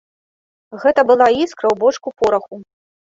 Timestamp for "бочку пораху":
1.83-2.59